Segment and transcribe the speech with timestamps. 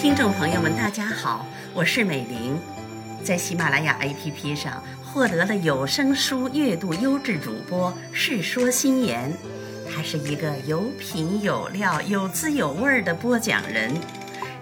[0.00, 2.58] 听众朋友们，大家好，我是美玲，
[3.24, 9.32] 在喜马拉雅 APP 上获得了有声书阅读优质主播《世说新言》，
[9.92, 13.92] 他是一个有品有料、有滋有味的播讲人，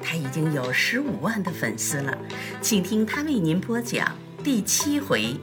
[0.03, 2.17] 他已经有十五万的粉丝了，
[2.61, 5.35] 请听他为您播讲第七回：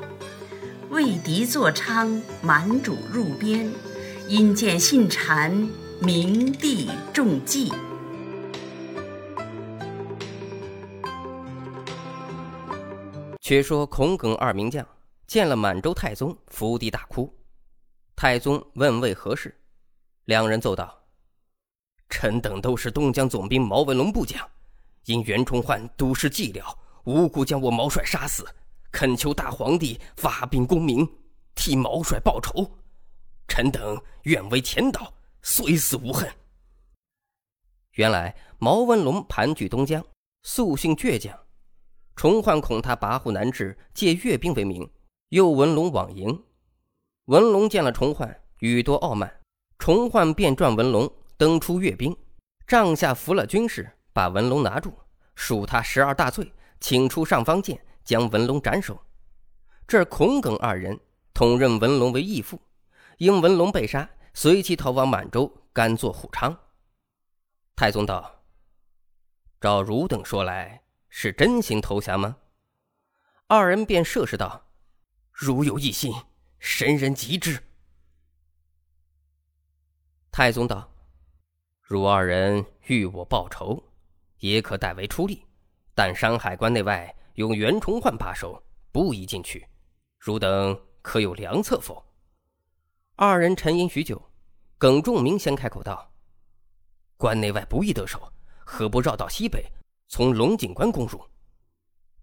[0.90, 3.70] 为敌作伥，满主入边，
[4.30, 5.68] 因见信谗，
[6.00, 7.74] 明帝中计。
[13.42, 14.86] 却说孔耿二名将
[15.26, 17.34] 见了满洲太宗，伏地大哭。
[18.16, 19.54] 太宗问为何事，
[20.26, 20.98] 两人奏道
[22.10, 24.42] ：“臣等都是东江总兵毛文龙部将，
[25.06, 26.64] 因袁崇焕毒施寂寥，
[27.04, 28.46] 无故将我毛帅杀死，
[28.92, 31.08] 恳求大皇帝发兵攻明，
[31.56, 32.70] 替毛帅报仇。
[33.48, 36.30] 臣等愿为前导，虽死无恨。”
[37.94, 40.06] 原来毛文龙盘踞东江，
[40.44, 41.38] 素性倔强。
[42.16, 44.90] 崇焕恐他跋扈难治，借阅兵为名，
[45.30, 46.44] 诱文龙往营。
[47.26, 49.42] 文龙见了崇焕，语多傲慢，
[49.78, 52.16] 崇焕便传文龙登出阅兵，
[52.66, 54.94] 帐下服了军士，把文龙拿住，
[55.36, 58.98] 数他十二大罪，请出上方剑，将文龙斩首。
[59.86, 60.98] 这孔耿二人
[61.34, 62.58] 统认文龙为义父，
[63.18, 66.58] 因文龙被杀，随即逃往满洲，甘做虎昌。
[67.76, 68.46] 太宗道
[69.60, 72.38] ：“照汝等说来。”是真心投降吗？
[73.48, 74.68] 二人便设誓道
[75.32, 76.14] ：“如有一心，
[76.60, 77.62] 神人极之。”
[80.32, 80.94] 太宗道
[81.82, 83.84] ：“汝二人欲我报仇，
[84.38, 85.46] 也可代为出力，
[85.96, 89.68] 但山海关内外用袁崇焕把守，不宜进去。
[90.18, 92.04] 汝等可有良策否？”
[93.16, 94.20] 二人沉吟许久，
[94.80, 96.12] 耿仲明先开口道
[97.16, 98.34] ：“关内外不易得手，
[98.66, 99.64] 何不绕到西北？”
[100.10, 101.24] 从龙井关攻入，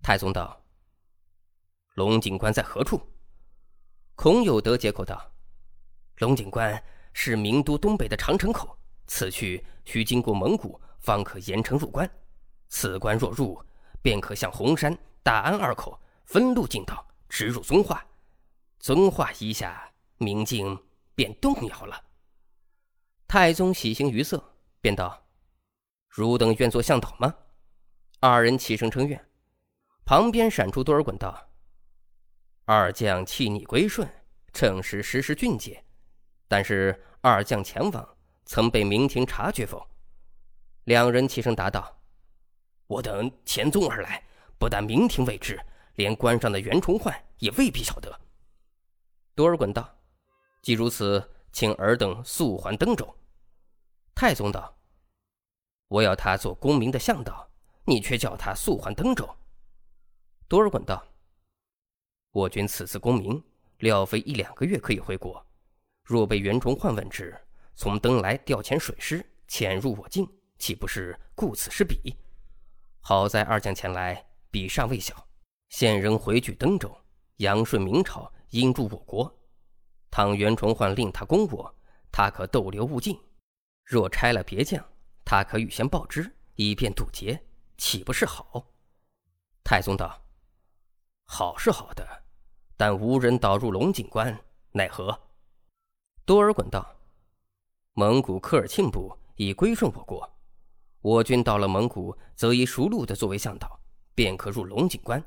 [0.03, 0.61] 太宗道
[1.95, 3.01] ：“龙井关在何处？”
[4.17, 5.33] 孔有德接口道
[6.19, 6.83] ：“龙井关
[7.13, 8.77] 是名都东北的长城口，
[9.07, 12.11] 此去需经过蒙古，方可沿城入关。
[12.69, 13.63] 此关若入，
[14.05, 18.07] 便可向红山、大安二口分路进道，直入遵化。
[18.79, 20.79] 遵化一下，明镜
[21.15, 22.05] 便动摇了。”
[23.27, 25.25] 太宗喜形于色，便道
[26.07, 27.35] ：“汝等愿做向导吗？”
[28.21, 29.27] 二人齐声称愿，
[30.05, 31.49] 旁边闪出多尔衮道
[32.67, 34.07] ：“二将弃逆归顺，
[34.53, 35.83] 正是时时俊杰。
[36.47, 39.89] 但是二将前往，曾被明廷察觉否？”
[40.85, 42.01] 两人齐声答道
[42.95, 44.23] ：“我等前宗而来，
[44.57, 45.61] 不但明廷未知，
[45.97, 48.21] 连关上的袁崇焕也未必晓得。”
[49.35, 49.99] 多尔衮道
[50.63, 53.13] ：“既如此，请尔等速还登州。”
[54.15, 54.77] 太宗道
[55.89, 57.45] ：“我要他做功名的向导。”
[57.87, 59.29] 你却叫他速还登州。
[60.49, 61.05] 多尔衮道
[62.33, 63.45] ：“我军此次功名，
[63.81, 65.45] 料非一两个月可以回国。
[66.03, 67.39] 若被袁崇焕问之，
[67.75, 70.27] 从登来调遣水师潜入我境，
[70.59, 72.17] 岂不是顾此失彼？
[73.07, 75.15] 好在二将前来，比尚未小，
[75.69, 76.91] 现仍回举登州，
[77.37, 79.31] 阳顺明朝，因助我国。
[80.11, 81.75] 倘袁崇焕令他攻我，
[82.11, 83.15] 他可逗留勿进；
[83.85, 84.83] 若差了别将，
[85.23, 87.39] 他可预先报之，以便堵截。”
[87.77, 88.65] 岂不是好？
[89.63, 90.25] 太宗道
[91.29, 92.09] ：“好是好的，
[92.75, 94.43] 但无人导入龙井关，
[94.73, 95.21] 奈何？”
[96.25, 96.97] 多尔衮道
[97.93, 100.34] ：“蒙古科尔沁部已归顺我国，
[101.05, 103.79] 我军到了蒙古，则以熟路的作为向导，
[104.15, 105.23] 便可入龙井关。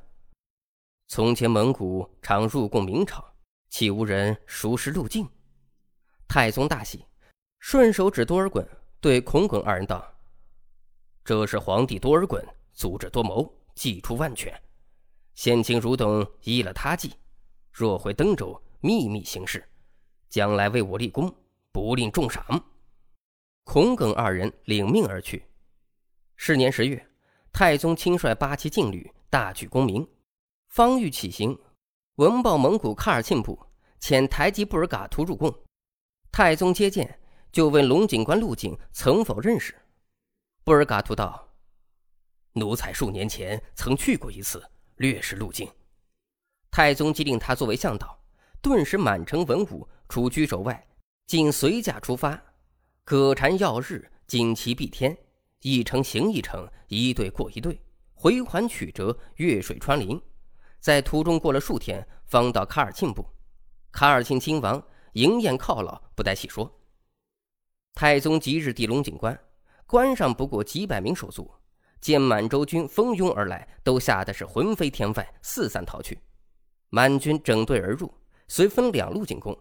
[1.08, 3.24] 从前蒙古常入贡明朝，
[3.70, 5.30] 岂无人熟识路径？”
[6.28, 7.06] 太宗大喜，
[7.60, 8.68] 顺手指多尔衮，
[9.00, 10.04] 对孔耿二人道。
[11.24, 14.52] 这是皇帝多尔衮足智多谋，计出万全。
[15.36, 17.14] 先请汝等依了他计，
[17.72, 19.64] 若回登州秘密行事，
[20.28, 21.32] 将来为我立功，
[21.72, 22.44] 不吝重赏。
[23.64, 25.46] 孔耿二人领命而去。
[26.40, 27.10] 是年十月，
[27.52, 30.08] 太宗亲率八旗劲旅大举攻明，
[30.68, 31.60] 方欲起行，
[32.16, 33.60] 闻报蒙古喀尔沁部
[34.00, 35.54] 遣台吉布尔嘎图入贡。
[36.32, 37.20] 太宗接见，
[37.52, 39.76] 就问龙井关路径曾否认识。
[40.64, 41.56] 布尔嘎图道
[42.54, 44.64] ：“奴才数年前曾去过一次，
[44.98, 45.68] 略识路径。”
[46.70, 48.18] 太宗即令他作为向导，
[48.62, 50.88] 顿时满城文武除居守外，
[51.26, 52.40] 尽随驾出发，
[53.04, 55.18] 葛蝉耀日，旌旗蔽天，
[55.62, 57.82] 一城行一城，一队过一队，
[58.14, 60.22] 回环曲折，越水穿林，
[60.80, 63.26] 在途中过了数天，方到喀尔沁部。
[63.92, 64.82] 卡尔沁亲王
[65.14, 66.72] 迎宴犒劳，不待细说。
[67.96, 69.40] 太宗即日地龙井关，
[69.88, 71.52] 关上不过几百名手足，
[72.00, 76.20] 见满洲军蜂拥而来，都吓得是魂飞天外，四散逃去。
[76.90, 78.14] 满军整队而入，
[78.48, 79.58] 遂分两路进攻，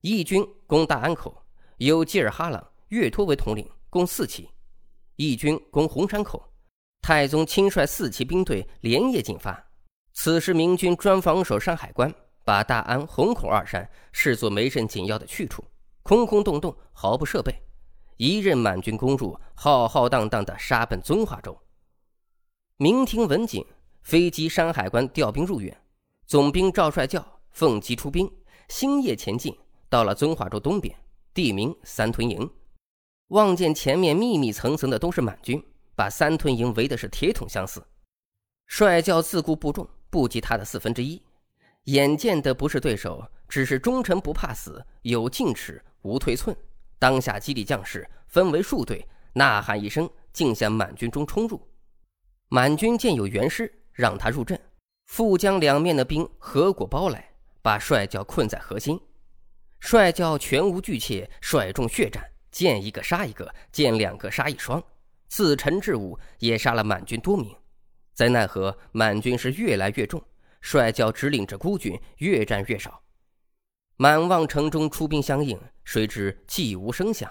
[0.00, 1.44] 义军攻大安口，
[1.76, 4.48] 由吉尔哈朗、岳托为统领，共四旗；
[5.16, 6.52] 义军攻红山口，
[7.00, 9.66] 太宗亲率四旗兵队连夜进发。
[10.12, 12.14] 此时明军专防守山海关，
[12.44, 15.64] 把大安、红口二山视作没甚紧要的去处，
[16.02, 17.54] 空空洞洞，毫不设备。
[18.18, 21.56] 一任满军攻入，浩浩荡荡的杀奔遵化州。
[22.76, 23.64] 明廷文景
[24.02, 25.74] 飞机山海关调兵入援，
[26.26, 28.30] 总兵赵帅教奉机出兵，
[28.68, 29.56] 星夜前进，
[29.88, 30.94] 到了遵化州东边，
[31.32, 32.50] 地名三屯营。
[33.28, 35.62] 望见前面密密层层的都是满军，
[35.94, 37.84] 把三屯营围的是铁桶相似。
[38.66, 41.20] 帅教自顾不重，不及他的四分之一，
[41.84, 46.56] 眼见的不是对手，只是忠臣不怕死，有进尺无退寸。
[46.98, 51.60] 当下激励将士分为数队，呐喊一声，竟向满军中冲入。
[52.48, 54.60] 满军见有援师，让他入阵，
[55.06, 57.28] 复将两面的兵合裹包来，
[57.60, 59.00] 把帅教困在核心。
[59.80, 62.24] 帅教全无惧怯，率众血战，
[62.56, 64.82] 见一个杀一个，见两个杀一双，
[65.28, 67.54] 自陈至武也杀了满军多名。
[68.14, 70.24] 在奈何满军是越来越重，
[70.62, 73.02] 帅教指领着孤军越战越少。
[73.96, 77.30] 满望城中出兵相应，谁知寂无声响，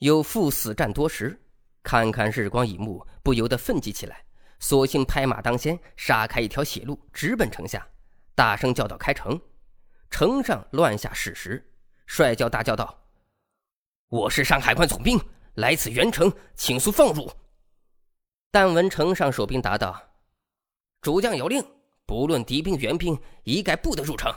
[0.00, 1.40] 又赴死战多时。
[1.84, 4.24] 看看日光已暮，不由得奋起起来，
[4.58, 7.86] 索性拍马当先，杀开一条血路，直奔城下，
[8.34, 9.40] 大声叫道：“开城！”
[10.10, 11.64] 城上乱下矢石，
[12.06, 13.04] 帅教大叫道
[14.10, 15.20] ：“我是山海关总兵，
[15.54, 17.30] 来此援城，请速放入。”
[18.50, 20.02] 但闻城上守兵答道
[21.02, 21.62] ：“主将有令，
[22.06, 24.34] 不论敌兵援兵，一概不得入城。”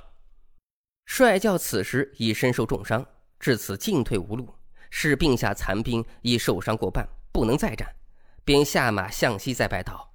[1.06, 3.06] 帅教此时已身受重伤，
[3.40, 4.54] 至此进退无路。
[4.90, 7.96] 是病下残兵已受伤过半，不能再战，
[8.44, 10.14] 便下马向西再拜道：“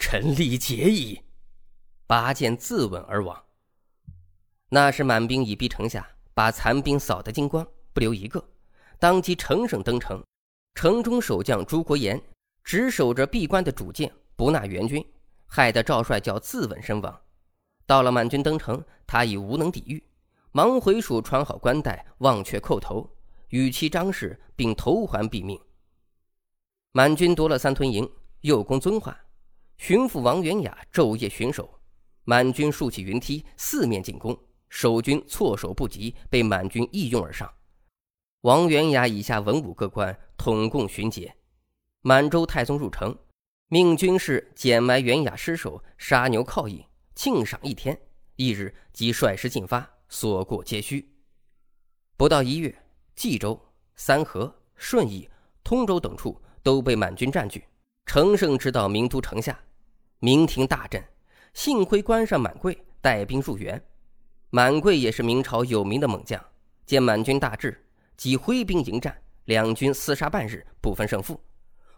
[0.00, 1.20] 臣力竭矣。”
[2.08, 3.44] 拔剑自刎而亡。
[4.70, 8.42] 那时满兵已逼城下，把残兵扫得精光，不留一个。
[8.98, 10.22] 当即乘胜登城，
[10.74, 12.20] 城中守将朱国炎
[12.62, 15.04] 只守着闭关的主剑，不纳援军，
[15.46, 17.20] 害得赵帅教自刎身亡。
[17.86, 20.02] 到了满军登城，他已无能抵御，
[20.52, 23.10] 忙回蜀穿好冠带，忘却叩头，
[23.48, 25.60] 与其张氏，并投还毙命。
[26.92, 28.10] 满军夺了三屯营，
[28.40, 29.18] 又攻遵化，
[29.76, 31.68] 巡抚王元雅昼夜巡守，
[32.24, 34.38] 满军竖起云梯，四面进攻，
[34.70, 37.52] 守军措手不及，被满军一拥而上。
[38.44, 41.34] 王元雅以下文武各官统共巡检。
[42.02, 43.16] 满洲太宗入城，
[43.68, 46.84] 命军士捡埋元雅尸首，杀牛犒役。
[47.14, 47.98] 庆赏一天，
[48.36, 51.08] 翌日即率师进发，所过皆虚。
[52.18, 52.76] 不到一月，
[53.16, 53.58] 冀州、
[53.96, 55.26] 三河、顺义、
[55.62, 57.64] 通州等处都被满军占据。
[58.04, 59.58] 乘胜直捣明都城下，
[60.18, 61.02] 明廷大震。
[61.54, 63.82] 幸亏关上满贵带兵入援。
[64.50, 66.44] 满贵也是明朝有名的猛将，
[66.84, 67.82] 见满军大至，
[68.16, 71.40] 即挥兵迎战，两军厮杀半日，不分胜负。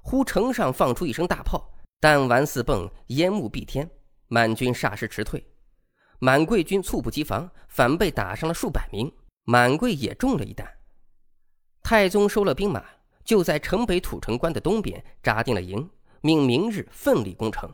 [0.02, 3.90] 忽城上放出一声大炮，弹丸四迸，烟雾蔽天。
[4.28, 5.46] 满军霎时迟退，
[6.18, 9.12] 满贵军猝不及防，反被打伤了数百名。
[9.44, 10.68] 满贵也中了一弹。
[11.80, 12.84] 太宗收了兵马，
[13.24, 15.88] 就在城北土城关的东边扎定了营，
[16.20, 17.72] 命明日奋力攻城。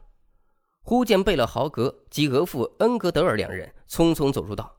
[0.82, 4.78] 忽见贝勒豪格及额驸恩格德尔两人匆匆走入道：“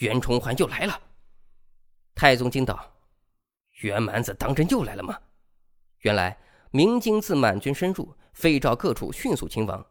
[0.00, 0.98] 袁崇焕又来了。”
[2.14, 2.92] 太宗惊道
[3.82, 5.18] ：“袁蛮子当真又来了吗？”
[6.00, 6.38] 原来
[6.70, 9.84] 明经自满军深入，废赵各处迅速勤王。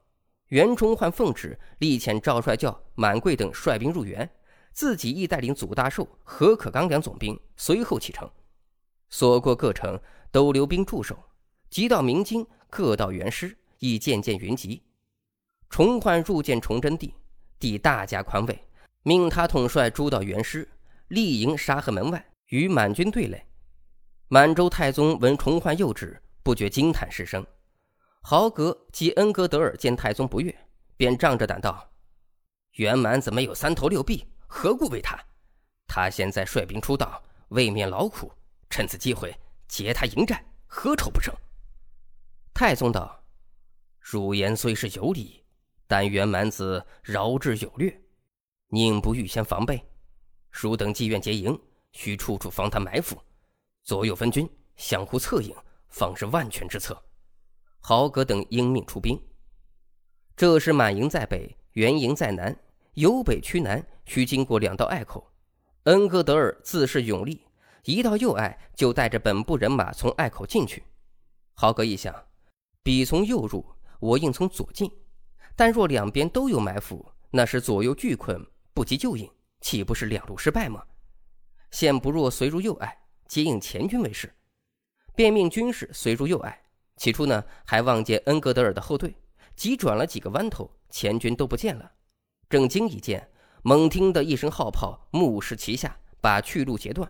[0.47, 4.29] 袁崇焕奉旨力遣赵帅教、满贵等率兵入援，
[4.71, 8.29] 自己亦带领祖大寿、何可刚两总兵随后启程。
[9.09, 9.99] 所过各城
[10.31, 11.17] 都留兵驻守，
[11.69, 14.83] 即到明京，各道援师亦渐渐云集。
[15.69, 17.13] 崇焕入见崇祯帝，
[17.57, 18.63] 帝大加宽慰，
[19.01, 20.69] 命他统帅诸道援师，
[21.07, 23.45] 立营沙河门外，与满军对垒。
[24.27, 27.45] 满洲太宗闻崇焕幼旨，不觉惊叹失声。
[28.21, 30.55] 豪格及恩格德尔见太宗不悦，
[30.95, 31.91] 便仗着胆道
[32.77, 35.19] ：“袁蛮子没有三头六臂，何故为他？
[35.85, 38.31] 他现在率兵出道，未免劳苦。
[38.69, 39.35] 趁此机会
[39.67, 41.33] 劫他营寨，何愁不成？”
[42.55, 43.23] 太宗道
[43.99, 45.43] ：“汝言虽是有理，
[45.85, 48.01] 但袁蛮子饶智有略，
[48.69, 49.85] 宁不预先防备？
[50.53, 51.59] 汝等妓院结营，
[51.91, 53.17] 需处处防他埋伏，
[53.83, 55.53] 左右分军，相互策应，
[55.89, 56.97] 方是万全之策。”
[57.81, 59.21] 豪格等应命出兵。
[60.37, 62.57] 这时满营在北，援营在南，
[62.93, 65.29] 由北趋南，需经过两道隘口。
[65.83, 67.45] 恩格德尔自恃勇力，
[67.83, 70.83] 一到右隘就带着本部人马从隘口进去。
[71.55, 72.15] 豪格一想，
[72.83, 73.65] 彼从右入，
[73.99, 74.89] 我应从左进。
[75.55, 78.43] 但若两边都有埋伏，那是左右俱困，
[78.73, 79.29] 不及救应，
[79.63, 80.83] 岂不是两路失败吗？
[81.71, 82.95] 现不若随入右隘，
[83.27, 84.31] 接应前军为是。
[85.15, 86.61] 便命军士随入右隘。
[86.97, 89.15] 起初呢，还望见恩格德尔的后队，
[89.55, 91.91] 急转了几个弯头，前军都不见了。
[92.49, 93.31] 正经一见，
[93.63, 97.09] 猛听得一声号炮，目视其下，把去路截断。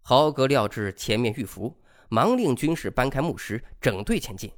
[0.00, 1.78] 豪格料至前面遇伏，
[2.08, 4.50] 忙令军士搬开木石，整队前进。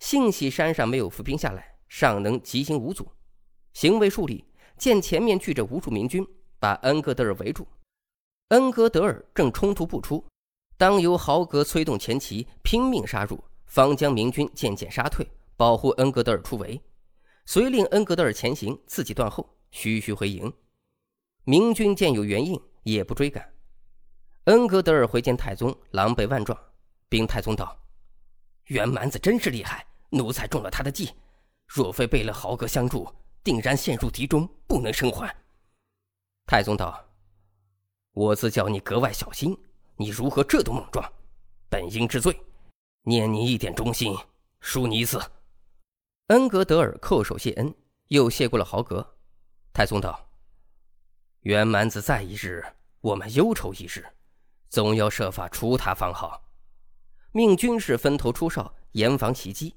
[0.00, 3.10] 幸喜山上没有伏兵下来，尚能急行无阻。
[3.72, 4.44] 行未数里，
[4.76, 6.26] 见前面聚着无数明军，
[6.60, 7.66] 把恩格德尔围住。
[8.48, 10.24] 恩格德尔正冲突不出，
[10.76, 13.42] 当由豪格催动前旗，拼命杀入。
[13.66, 15.24] 方将明军渐渐杀退，
[15.56, 16.80] 保护恩格德尔出围，
[17.46, 20.52] 遂令恩格德尔前行，自己断后，徐徐回营。
[21.44, 23.48] 明军见有援应，也不追赶。
[24.46, 26.58] 恩格德尔回见太宗，狼狈万状，
[27.08, 27.78] 禀太宗道
[28.66, 31.12] ：“袁蛮子真是厉害，奴才中了他的计，
[31.68, 33.08] 若非备了豪格相助，
[33.44, 35.32] 定然陷入敌中，不能生还。”
[36.50, 37.08] 太宗道
[38.10, 39.56] ：“我自叫你格外小心，
[39.94, 41.08] 你如何这等莽撞？
[41.68, 42.36] 本应治罪。”
[43.06, 44.18] 念你一点忠心，
[44.60, 45.22] 恕你一次。
[46.26, 47.72] 恩格德尔叩首谢恩，
[48.08, 49.16] 又谢过了豪格。
[49.72, 50.28] 太宗道
[51.42, 52.64] ：“袁蛮子在一日，
[53.00, 54.04] 我们忧愁一日，
[54.68, 56.42] 总要设法除他方好。”
[57.30, 59.76] 命军士分头出哨，严防袭击。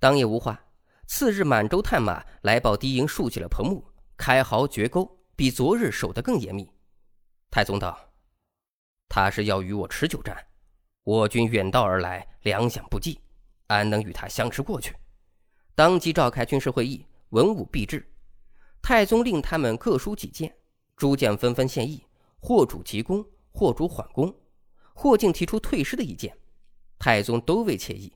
[0.00, 0.60] 当夜无话。
[1.06, 3.84] 次日满洲探马来报，敌营竖起了棚木，
[4.16, 6.68] 开壕掘沟，比昨日守得更严密。
[7.48, 7.96] 太宗道
[9.08, 10.36] ：“他是要与我持久战。”
[11.06, 13.20] 我军远道而来，粮饷不济，
[13.68, 14.96] 安能与他相持过去？
[15.76, 18.04] 当即召开军事会议，文武毕至。
[18.82, 20.52] 太宗令他们各抒己见，
[20.96, 22.04] 诸将纷纷献议，
[22.40, 24.34] 或主急攻，或主缓攻，
[24.92, 26.36] 或竟提出退师的意见。
[26.98, 28.12] 太宗都未惬意。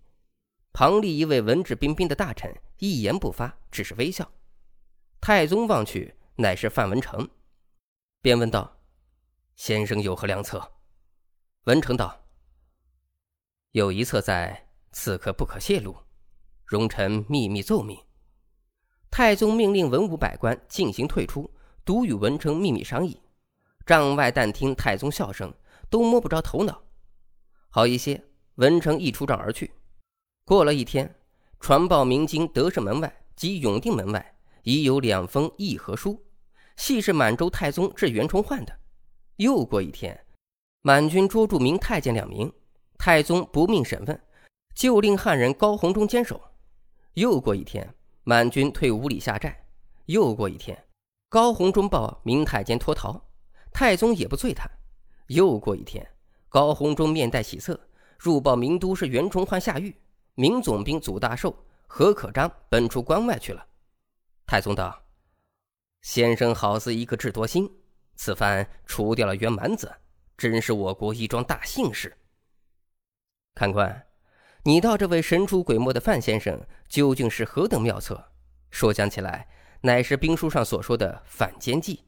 [0.72, 4.28] 旁立一位文质彬彬的大臣，一言不发，只是微笑。
[5.20, 7.28] 太宗望去，乃是范文成，
[8.20, 8.78] 便问道
[9.54, 10.72] ：“先生有何良策？”
[11.64, 12.24] 文成道。
[13.72, 15.96] 有一策在，此刻不可泄露，
[16.64, 17.98] 容臣秘密奏命。
[19.10, 21.50] 太宗命令文武百官进行退出，
[21.84, 23.20] 独与文成秘密商议。
[23.84, 25.52] 帐外但听太宗笑声，
[25.90, 26.82] 都摸不着头脑。
[27.68, 28.24] 好一些，
[28.54, 29.70] 文成一出帐而去。
[30.44, 31.14] 过了一天，
[31.60, 36.22] 传报明京德胜门外及永定门外已有两封议和书，
[36.76, 38.72] 系是满洲太宗致袁崇焕的。
[39.36, 40.18] 又过一天，
[40.82, 42.52] 满军捉住明太监两名。
[42.98, 44.22] 太宗不命审问，
[44.76, 46.40] 就令汉人高鸿忠坚守。
[47.14, 47.92] 又过一天，
[48.22, 49.64] 满军退五里下寨。
[50.06, 50.80] 又过一天，
[51.28, 53.20] 高鸿忠报明太监脱逃，
[53.72, 54.70] 太宗也不罪他。
[55.26, 56.06] 又过一天，
[56.48, 57.80] 高鸿忠面带喜色，
[58.16, 59.92] 入报明都是袁崇焕下狱，
[60.36, 61.52] 明总兵祖大寿、
[61.88, 63.66] 何可章奔出关外去了。
[64.46, 65.04] 太宗道
[66.02, 67.70] ：“先生好似一个智多星，
[68.16, 69.92] 此番除掉了袁蛮子，
[70.36, 72.16] 真是我国一桩大幸事。”
[73.54, 74.06] 看官，
[74.64, 78.32] 你道这位神出鬼没的范先生究竟是何等妙策？
[78.70, 79.48] 说讲起来，
[79.82, 82.04] 乃是兵书上所说的反间计。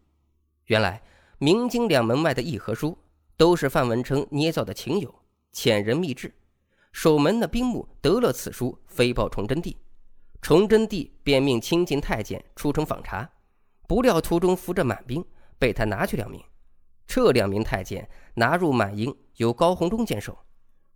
[0.67, 1.03] 原来
[1.39, 2.99] 明经两门外的议和书，
[3.37, 5.15] 都是范文成捏造的情友，
[5.53, 6.35] 遣人密制。
[6.93, 9.77] 守门的兵目得了此书，飞报崇祯帝。
[10.45, 13.27] 崇祯帝便命亲近太监出城访查，
[13.89, 15.25] 不料途中伏着满兵，
[15.59, 16.39] 被他拿去两名。
[17.07, 20.37] 这两名太监拿入满营，由高鸿忠坚守。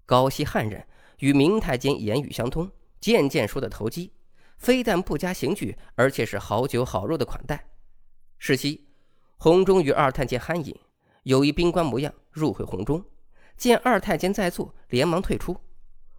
[0.04, 0.86] 高息汉人
[1.20, 4.12] 与明太监言语相通，渐渐说得投机，
[4.58, 7.70] 非但不加刑具，而且是好酒好肉的款待。
[8.36, 8.86] 是夕，
[9.38, 10.78] 鸿忠与二太监酣饮，
[11.22, 13.02] 有一兵官模样入会鸿忠，
[13.56, 15.56] 见二太监在座，连忙退出。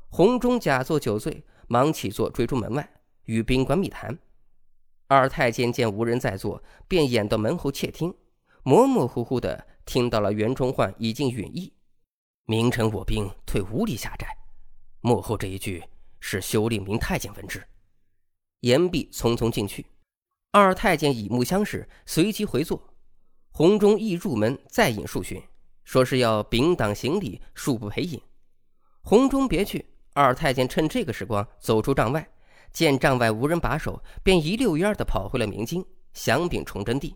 [0.10, 2.92] 鸿忠假作酒醉，忙起坐追出门外，
[3.30, 4.18] 与兵官密谈。
[5.06, 8.12] 二太监见无人在座，便掩到门后窃听，
[8.64, 11.72] 模模糊糊的听到了袁崇焕已经允意。
[12.46, 14.36] 明晨我兵退五里下寨，
[15.02, 15.84] 幕后这一句
[16.20, 17.64] 是修令明太监闻之。
[18.62, 19.86] 言毕，匆匆进去。
[20.52, 22.96] 二太监以目相视，随即回坐。
[23.52, 25.40] 洪忠亦入门再饮数巡，
[25.84, 28.20] 说是要秉党行礼，恕不陪饮。
[29.04, 32.28] 洪忠别去，二太监趁这个时光走出帐外，
[32.72, 37.16] 见帐外无人把守，便一溜烟的跑回了明京，降禀崇祯帝。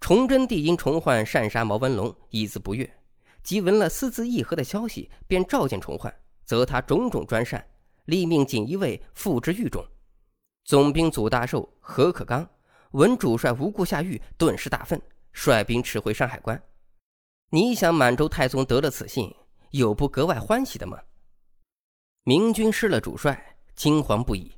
[0.00, 2.88] 崇祯帝因崇焕擅杀毛文龙，一字不悦。
[3.42, 7.64] 即闻了私自议和的消息，便召见崇焕，责他种种专擅，
[8.04, 9.84] 立命锦衣卫付之狱中。
[10.64, 12.48] 总兵祖大寿、何可刚
[12.92, 15.00] 闻主帅无故下狱，顿时大愤，
[15.32, 16.60] 率兵驰回山海关。
[17.50, 19.34] 你想，满洲太宗得了此信，
[19.70, 20.98] 有不格外欢喜的吗？
[22.24, 24.52] 明军失了主帅，惊惶不已。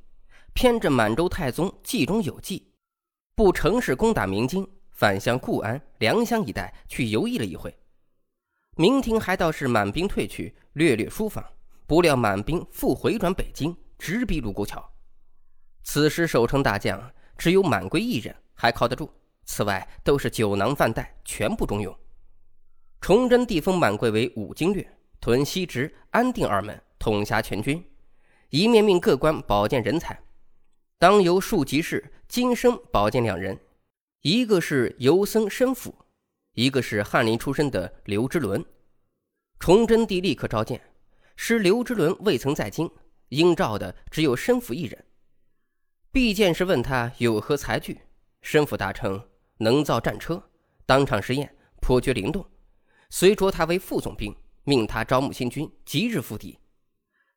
[0.53, 2.71] 偏着满洲太宗计中有计，
[3.35, 7.75] 不乘势攻打明京，反向固安、良乡一带去游弋了一回。
[8.77, 11.43] 明廷还倒是满兵退去，略略疏防，
[11.85, 14.83] 不料满兵复回转北京，直逼卢沟桥。
[15.83, 19.09] 此时守城大将只有满贵一人还靠得住，
[19.45, 21.93] 此外都是酒囊饭袋，全部中用。
[23.01, 27.83] 崇祯帝封满贵为武经略，屯西直、安定二门，统辖全军，
[28.55, 30.17] 一面命各官保荐人才。
[30.97, 33.59] 当由庶吉士金生保荐两人，
[34.21, 35.93] 一个是游僧申府，
[36.53, 38.63] 一个是翰林出身的刘之伦。
[39.59, 40.81] 崇祯帝立刻召见，
[41.35, 42.89] 使刘之伦未曾在京，
[43.27, 45.05] 应召的只有申府一人。
[46.09, 47.99] 毕见时问他有何才具，
[48.41, 49.21] 申府答称
[49.57, 50.41] 能造战车，
[50.85, 52.49] 当场实验颇觉灵动，
[53.09, 54.33] 遂擢他为副总兵，
[54.63, 56.57] 命他招募新军，即日赴敌。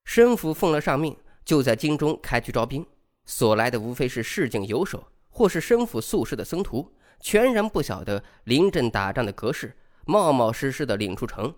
[0.08, 2.84] 申府奉了上命，就在京中开局招兵。
[3.26, 11.54] 所来的无非是市井游手，或是身府宿世的僧徒，全然不晓得临阵打仗的格式，冒冒失失的领出城，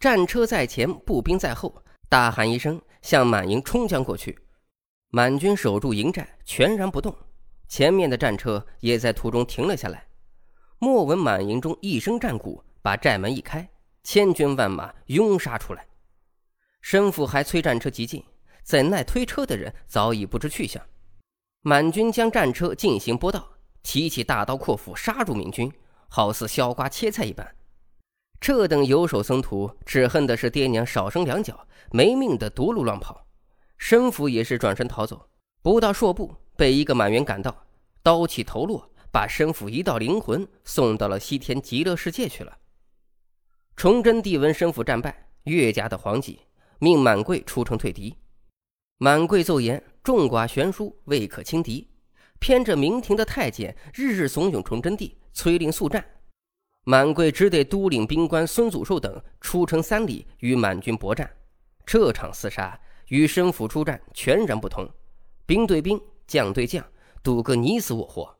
[0.00, 1.72] 战车在前，步兵在后，
[2.08, 4.36] 大喊一声，向满营冲将过去。
[5.10, 7.16] 满军守住营寨，全然不动，
[7.68, 10.04] 前面的战车也在途中停了下来。
[10.80, 13.68] 莫闻满营中一声战鼓，把寨门一开，
[14.02, 15.86] 千军万马拥杀出来。
[16.84, 18.22] 申府还催战车急进，
[18.62, 20.84] 怎奈推车的人早已不知去向。
[21.62, 25.72] 满军将战车进行拨道，提起大刀阔斧杀入明军，
[26.08, 27.56] 好似削瓜切菜一般。
[28.38, 33.26] 这等游手僧徒只恨的是爹娘少生两脚，没命的夺路乱跑。
[33.78, 35.30] 申府也是转身逃走，
[35.62, 37.64] 不到数步，被一个满员赶到，
[38.02, 42.58] 刀起头落，把申府一道灵魂送到了西天极乐世界去了。
[43.74, 46.40] 崇祯帝闻申府战败，越加的惶急，
[46.78, 48.16] 命满贵出城退敌。
[48.98, 49.82] 满贵奏言。
[50.04, 51.88] 众寡悬殊，未可轻敌。
[52.38, 56.04] 偏着明廷的太监日日怂恿崇祯帝催令速战，
[56.84, 61.30] 满贵只得督领兵官孙祖寿等出城三里与满军搏战。
[61.86, 64.86] 这场厮杀与申府出战全然不同，
[65.46, 66.86] 兵对兵，将对将，
[67.22, 68.36] 赌个你死我活。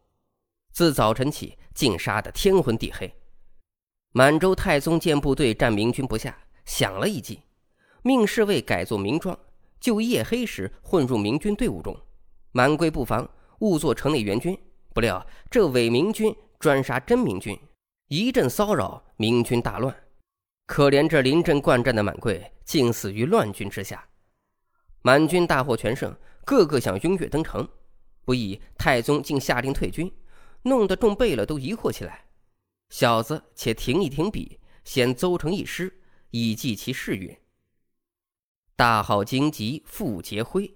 [0.70, 3.10] 自早晨起，竟杀得天昏地黑。
[4.12, 7.40] 满洲太宗见部队战明军不下，想了一计，
[8.04, 9.36] 命侍卫改作明装。
[9.80, 11.94] 就夜黑时混入明军队伍中，
[12.52, 14.58] 满贵不防，误作城内援军。
[14.94, 17.58] 不料这伪明军专杀真明军，
[18.08, 19.94] 一阵骚扰，明军大乱。
[20.66, 24.08] 可怜这临阵惯战的满贵，竟死于乱军之下。
[25.02, 27.68] 满军大获全胜，个个想拥跃登城，
[28.24, 30.10] 不意太宗竟下令退军，
[30.62, 32.24] 弄得众贝勒都疑惑起来。
[32.88, 35.92] 小子，且停一停笔，先奏成一诗，
[36.30, 37.36] 以记其事韵。
[38.76, 40.74] 大号荆棘复结灰，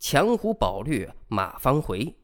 [0.00, 2.16] 强虎宝掠马方回。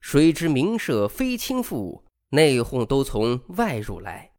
[0.00, 4.30] 谁知名舍非亲父，内讧都从外入来。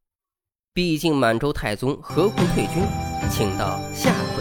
[0.74, 2.84] 毕竟满洲太宗何故退军？
[3.30, 4.35] 请到下。